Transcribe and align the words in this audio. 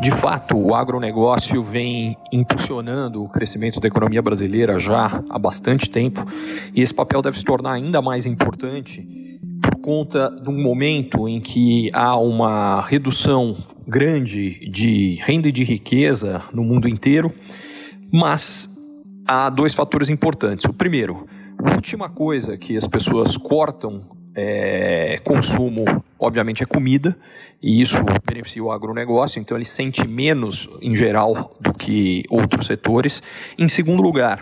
De 0.00 0.10
fato, 0.12 0.56
o 0.56 0.74
agronegócio 0.74 1.62
vem 1.62 2.16
impulsionando 2.32 3.22
o 3.22 3.28
crescimento 3.28 3.78
da 3.78 3.88
economia 3.88 4.22
brasileira 4.22 4.78
já 4.78 5.22
há 5.28 5.38
bastante 5.38 5.90
tempo 5.90 6.24
e 6.74 6.80
esse 6.80 6.94
papel 6.94 7.20
deve 7.20 7.38
se 7.38 7.44
tornar 7.44 7.72
ainda 7.72 8.00
mais 8.00 8.24
importante 8.24 9.06
por 9.62 9.76
conta 9.80 10.30
de 10.30 10.48
um 10.48 10.62
momento 10.62 11.28
em 11.28 11.40
que 11.40 11.90
há 11.92 12.16
uma 12.16 12.80
redução 12.82 13.56
grande 13.86 14.70
de 14.70 15.16
renda 15.22 15.48
e 15.48 15.52
de 15.52 15.64
riqueza 15.64 16.42
no 16.52 16.64
mundo 16.64 16.88
inteiro, 16.88 17.30
mas 18.12 18.68
há 19.26 19.50
dois 19.50 19.74
fatores 19.74 20.08
importantes. 20.08 20.64
O 20.64 20.72
primeiro, 20.72 21.26
a 21.62 21.74
última 21.74 22.08
coisa 22.08 22.56
que 22.56 22.76
as 22.76 22.86
pessoas 22.86 23.36
cortam 23.36 24.19
é, 24.42 25.20
consumo, 25.22 25.84
obviamente, 26.18 26.62
é 26.62 26.66
comida, 26.66 27.16
e 27.62 27.80
isso 27.82 27.96
beneficia 28.24 28.64
o 28.64 28.72
agronegócio, 28.72 29.38
então 29.38 29.56
ele 29.56 29.66
sente 29.66 30.06
menos, 30.08 30.68
em 30.80 30.96
geral, 30.96 31.54
do 31.60 31.74
que 31.74 32.24
outros 32.30 32.66
setores. 32.66 33.22
Em 33.58 33.68
segundo 33.68 34.02
lugar, 34.02 34.38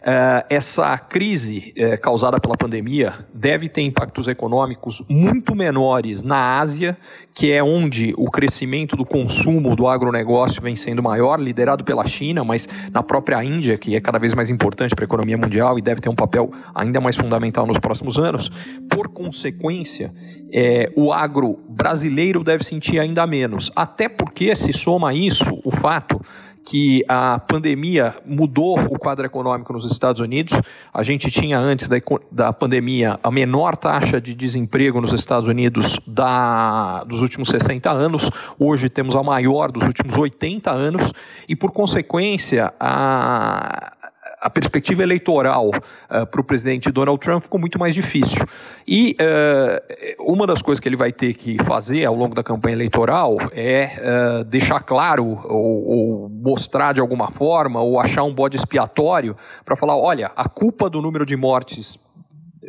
Uh, 0.00 0.40
essa 0.48 0.96
crise 0.96 1.74
uh, 1.76 2.00
causada 2.00 2.40
pela 2.40 2.56
pandemia 2.56 3.26
deve 3.34 3.68
ter 3.68 3.82
impactos 3.82 4.26
econômicos 4.26 5.02
muito 5.06 5.54
menores 5.54 6.22
na 6.22 6.58
Ásia, 6.58 6.96
que 7.34 7.52
é 7.52 7.62
onde 7.62 8.14
o 8.16 8.30
crescimento 8.30 8.96
do 8.96 9.04
consumo 9.04 9.76
do 9.76 9.86
agronegócio 9.86 10.62
vem 10.62 10.74
sendo 10.74 11.02
maior, 11.02 11.38
liderado 11.38 11.84
pela 11.84 12.06
China, 12.06 12.42
mas 12.42 12.66
na 12.90 13.02
própria 13.02 13.44
Índia, 13.44 13.76
que 13.76 13.94
é 13.94 14.00
cada 14.00 14.18
vez 14.18 14.32
mais 14.32 14.48
importante 14.48 14.94
para 14.94 15.04
a 15.04 15.06
economia 15.06 15.36
mundial 15.36 15.78
e 15.78 15.82
deve 15.82 16.00
ter 16.00 16.08
um 16.08 16.14
papel 16.14 16.50
ainda 16.74 16.98
mais 16.98 17.14
fundamental 17.14 17.66
nos 17.66 17.78
próximos 17.78 18.18
anos. 18.18 18.48
Por 18.88 19.08
consequência, 19.08 20.14
é, 20.50 20.90
o 20.96 21.12
agro 21.12 21.58
brasileiro 21.68 22.42
deve 22.42 22.64
sentir 22.64 22.98
ainda 22.98 23.26
menos, 23.26 23.70
até 23.76 24.08
porque 24.08 24.56
se 24.56 24.72
soma 24.72 25.10
a 25.10 25.14
isso 25.14 25.60
o 25.62 25.70
fato 25.70 26.18
que 26.64 27.04
a 27.08 27.38
pandemia 27.38 28.16
mudou 28.24 28.78
o 28.78 28.98
quadro 28.98 29.26
econômico 29.26 29.72
nos 29.72 29.90
Estados 29.90 30.20
Unidos. 30.20 30.52
A 30.92 31.02
gente 31.02 31.30
tinha 31.30 31.58
antes 31.58 31.88
da, 31.88 31.96
da 32.30 32.52
pandemia 32.52 33.18
a 33.22 33.30
menor 33.30 33.76
taxa 33.76 34.20
de 34.20 34.34
desemprego 34.34 35.00
nos 35.00 35.12
Estados 35.12 35.48
Unidos 35.48 35.98
da, 36.06 37.04
dos 37.04 37.20
últimos 37.20 37.48
60 37.48 37.90
anos. 37.90 38.30
Hoje 38.58 38.88
temos 38.88 39.14
a 39.16 39.22
maior 39.22 39.72
dos 39.72 39.82
últimos 39.82 40.16
80 40.16 40.70
anos 40.70 41.12
e, 41.48 41.56
por 41.56 41.72
consequência, 41.72 42.72
a 42.78 43.92
a 44.40 44.48
perspectiva 44.48 45.02
eleitoral 45.02 45.68
uh, 45.68 46.26
para 46.26 46.40
o 46.40 46.44
presidente 46.44 46.90
Donald 46.90 47.20
Trump 47.20 47.42
ficou 47.42 47.60
muito 47.60 47.78
mais 47.78 47.94
difícil. 47.94 48.42
E 48.88 49.16
uh, 49.20 50.32
uma 50.32 50.46
das 50.46 50.62
coisas 50.62 50.80
que 50.80 50.88
ele 50.88 50.96
vai 50.96 51.12
ter 51.12 51.34
que 51.34 51.62
fazer 51.64 52.04
ao 52.04 52.14
longo 52.14 52.34
da 52.34 52.42
campanha 52.42 52.74
eleitoral 52.74 53.36
é 53.52 54.40
uh, 54.40 54.44
deixar 54.44 54.80
claro 54.80 55.40
ou, 55.44 55.86
ou, 55.86 56.28
mostrar 56.28 56.94
de 56.94 57.00
alguma 57.00 57.30
forma 57.30 57.80
ou 57.82 58.00
achar 58.00 58.22
um 58.22 58.34
bode 58.34 58.56
expiatório 58.56 59.36
para 59.64 59.76
falar: 59.76 59.96
olha, 59.96 60.32
a 60.34 60.48
culpa 60.48 60.88
do 60.88 61.02
número 61.02 61.26
de 61.26 61.36
mortes 61.36 61.98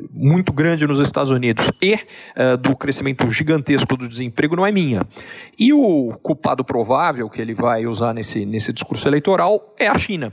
muito 0.10 0.54
grande 0.54 0.88
nos 0.88 1.00
Estados 1.00 1.32
Unidos 1.32 1.70
e 1.82 1.94
uh, 1.94 2.58
do 2.58 2.76
crescimento 2.76 3.30
gigantesco 3.30 3.96
do 3.96 4.08
desemprego 4.08 4.56
não 4.56 4.66
é 4.66 4.72
minha. 4.72 5.06
E 5.58 5.74
o 5.74 6.14
culpado 6.22 6.64
provável 6.64 7.30
que 7.30 7.42
ele 7.42 7.54
vai 7.54 7.86
usar 7.86 8.14
nesse, 8.14 8.46
nesse 8.46 8.72
discurso 8.72 9.08
eleitoral 9.08 9.74
é 9.78 9.88
a 9.88 9.98
China. 9.98 10.32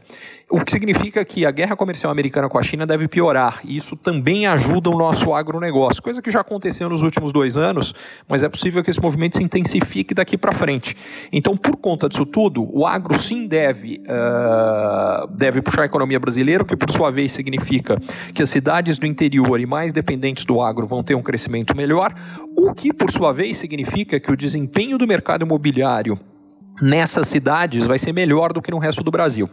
O 0.51 0.65
que 0.65 0.73
significa 0.73 1.23
que 1.27 1.45
a 1.45 1.51
guerra 1.51 1.77
comercial 1.77 2.11
americana 2.11 2.49
com 2.49 2.59
a 2.59 2.63
China 2.63 2.87
deve 2.87 3.07
piorar. 3.07 3.61
E 3.65 3.77
isso 3.77 3.95
também 3.95 4.47
ajuda 4.47 4.89
o 4.89 4.97
nosso 4.97 5.35
agronegócio, 5.35 6.03
coisa 6.03 6.23
que 6.23 6.31
já 6.31 6.41
aconteceu 6.41 6.89
nos 6.89 7.03
últimos 7.03 7.33
dois 7.33 7.55
anos, 7.55 7.95
mas 8.27 8.43
é 8.43 8.49
possível 8.49 8.83
que 8.83 8.91
esse 8.91 9.01
movimento 9.01 9.37
se 9.37 9.43
intensifique 9.43 10.15
daqui 10.15 10.39
para 10.39 10.53
frente. 10.53 10.97
Então, 11.31 11.55
por 11.55 11.77
conta 11.77 12.09
disso 12.09 12.25
tudo, 12.25 12.67
o 12.73 12.87
agro 12.87 13.19
sim 13.19 13.47
deve, 13.47 14.01
uh, 14.09 15.27
deve 15.37 15.61
puxar 15.61 15.83
a 15.83 15.85
economia 15.85 16.19
brasileira, 16.19 16.63
o 16.63 16.67
que 16.67 16.77
por 16.77 16.91
sua 16.91 17.11
vez 17.11 17.33
significa 17.33 18.01
que 18.33 18.43
as 18.43 18.49
cidades 18.49 18.97
do 18.97 19.07
interior 19.07 19.61
e 19.61 19.67
mais 19.67 19.93
dependentes 19.93 20.47
do 20.47 20.63
agro 20.63 20.87
vão 20.87 21.03
ter 21.03 21.15
um 21.15 21.23
crescimento 21.23 21.77
melhor, 21.77 22.15
o 22.57 22.73
que 22.73 22.91
por 22.91 23.13
sua 23.13 23.33
vez 23.33 23.59
significa 23.59 24.19
que 24.19 24.33
o 24.33 24.37
desempenho 24.37 24.97
do 24.97 25.07
mercado 25.07 25.45
imobiliário 25.45 26.19
nessas 26.81 27.29
cidades 27.29 27.87
vai 27.87 27.99
ser 27.99 28.13
melhor 28.13 28.53
do 28.53 28.63
que 28.63 28.71
no 28.71 28.79
resto 28.79 29.03
do 29.03 29.11
Brasil. 29.11 29.49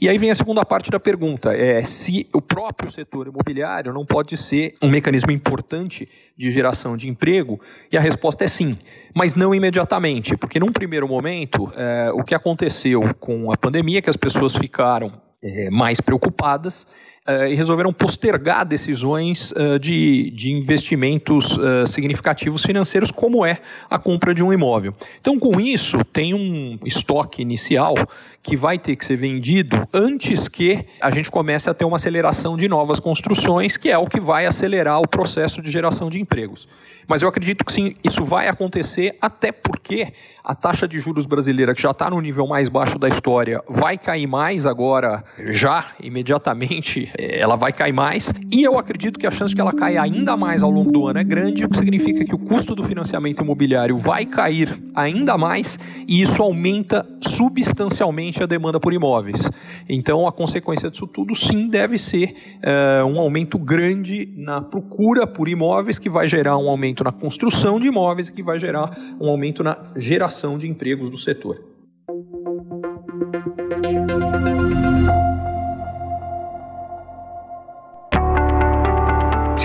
E 0.00 0.08
aí 0.08 0.18
vem 0.18 0.30
a 0.30 0.34
segunda 0.34 0.64
parte 0.64 0.90
da 0.90 0.98
pergunta, 0.98 1.54
é 1.54 1.82
se 1.84 2.28
o 2.32 2.42
próprio 2.42 2.90
setor 2.90 3.28
imobiliário 3.28 3.92
não 3.92 4.04
pode 4.04 4.36
ser 4.36 4.74
um 4.82 4.90
mecanismo 4.90 5.30
importante 5.30 6.08
de 6.36 6.50
geração 6.50 6.96
de 6.96 7.08
emprego, 7.08 7.60
e 7.90 7.96
a 7.96 8.00
resposta 8.00 8.44
é 8.44 8.48
sim, 8.48 8.76
mas 9.14 9.34
não 9.34 9.54
imediatamente, 9.54 10.36
porque 10.36 10.58
num 10.58 10.72
primeiro 10.72 11.06
momento, 11.06 11.72
é, 11.76 12.10
o 12.12 12.24
que 12.24 12.34
aconteceu 12.34 13.14
com 13.20 13.52
a 13.52 13.56
pandemia, 13.56 14.00
é 14.00 14.02
que 14.02 14.10
as 14.10 14.16
pessoas 14.16 14.56
ficaram 14.56 15.10
é, 15.42 15.70
mais 15.70 16.00
preocupadas 16.00 16.86
uh, 17.28 17.46
e 17.46 17.54
resolveram 17.54 17.92
postergar 17.92 18.64
decisões 18.64 19.52
uh, 19.52 19.78
de, 19.78 20.30
de 20.30 20.52
investimentos 20.52 21.56
uh, 21.56 21.86
significativos 21.86 22.62
financeiros, 22.62 23.10
como 23.10 23.44
é 23.44 23.58
a 23.88 23.98
compra 23.98 24.34
de 24.34 24.42
um 24.42 24.52
imóvel. 24.52 24.94
Então, 25.20 25.38
com 25.38 25.60
isso, 25.60 26.04
tem 26.04 26.34
um 26.34 26.78
estoque 26.84 27.42
inicial 27.42 27.94
que 28.42 28.56
vai 28.56 28.78
ter 28.78 28.94
que 28.96 29.04
ser 29.04 29.16
vendido 29.16 29.88
antes 29.92 30.48
que 30.48 30.84
a 31.00 31.10
gente 31.10 31.30
comece 31.30 31.68
a 31.70 31.74
ter 31.74 31.84
uma 31.84 31.96
aceleração 31.96 32.56
de 32.56 32.68
novas 32.68 33.00
construções, 33.00 33.76
que 33.76 33.90
é 33.90 33.96
o 33.96 34.06
que 34.06 34.20
vai 34.20 34.46
acelerar 34.46 35.00
o 35.00 35.08
processo 35.08 35.62
de 35.62 35.70
geração 35.70 36.10
de 36.10 36.20
empregos. 36.20 36.68
Mas 37.06 37.22
eu 37.22 37.28
acredito 37.28 37.64
que 37.64 37.72
sim, 37.72 37.96
isso 38.02 38.24
vai 38.24 38.48
acontecer, 38.48 39.16
até 39.20 39.52
porque 39.52 40.12
a 40.42 40.54
taxa 40.54 40.86
de 40.86 41.00
juros 41.00 41.24
brasileira, 41.24 41.74
que 41.74 41.80
já 41.80 41.90
está 41.90 42.10
no 42.10 42.20
nível 42.20 42.46
mais 42.46 42.68
baixo 42.68 42.98
da 42.98 43.08
história, 43.08 43.62
vai 43.68 43.96
cair 43.96 44.26
mais 44.26 44.66
agora, 44.66 45.24
já, 45.38 45.86
imediatamente, 46.00 47.10
ela 47.18 47.56
vai 47.56 47.72
cair 47.72 47.92
mais. 47.92 48.32
E 48.50 48.62
eu 48.62 48.78
acredito 48.78 49.18
que 49.18 49.26
a 49.26 49.30
chance 49.30 49.50
de 49.50 49.54
que 49.54 49.60
ela 49.60 49.72
caia 49.72 50.02
ainda 50.02 50.36
mais 50.36 50.62
ao 50.62 50.70
longo 50.70 50.90
do 50.90 51.06
ano 51.06 51.18
é 51.18 51.24
grande, 51.24 51.64
o 51.64 51.68
que 51.68 51.76
significa 51.76 52.24
que 52.24 52.34
o 52.34 52.38
custo 52.38 52.74
do 52.74 52.82
financiamento 52.82 53.42
imobiliário 53.42 53.96
vai 53.96 54.26
cair 54.26 54.82
ainda 54.94 55.36
mais, 55.36 55.78
e 56.06 56.22
isso 56.22 56.42
aumenta 56.42 57.06
substancialmente 57.20 58.42
a 58.42 58.46
demanda 58.46 58.80
por 58.80 58.92
imóveis. 58.92 59.50
Então, 59.88 60.26
a 60.26 60.32
consequência 60.32 60.90
disso 60.90 61.06
tudo, 61.06 61.34
sim, 61.34 61.68
deve 61.68 61.98
ser 61.98 62.34
uh, 62.62 63.06
um 63.06 63.18
aumento 63.18 63.58
grande 63.58 64.32
na 64.36 64.60
procura 64.60 65.26
por 65.26 65.48
imóveis, 65.48 65.98
que 65.98 66.08
vai 66.08 66.28
gerar 66.28 66.58
um 66.58 66.68
aumento 66.68 67.04
na 67.04 67.12
construção 67.12 67.78
de 67.78 67.86
imóveis, 67.86 68.28
que 68.28 68.42
vai 68.42 68.58
gerar 68.58 68.96
um 69.20 69.28
aumento 69.28 69.62
na 69.62 69.76
geração 69.96 70.58
de 70.58 70.68
empregos 70.68 71.10
do 71.10 71.18
setor. 71.18 71.73